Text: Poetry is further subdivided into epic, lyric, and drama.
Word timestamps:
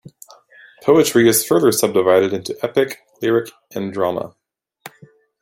Poetry 0.81 1.29
is 1.29 1.45
further 1.45 1.71
subdivided 1.71 2.33
into 2.33 2.57
epic, 2.63 3.01
lyric, 3.21 3.51
and 3.75 3.93
drama. 3.93 4.33